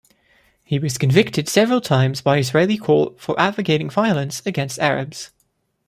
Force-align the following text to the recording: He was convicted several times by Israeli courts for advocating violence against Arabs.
He 0.63 0.79
was 0.79 0.97
convicted 0.97 1.47
several 1.47 1.79
times 1.79 2.21
by 2.21 2.39
Israeli 2.39 2.75
courts 2.75 3.23
for 3.23 3.39
advocating 3.39 3.87
violence 3.91 4.41
against 4.47 4.79
Arabs. 4.79 5.29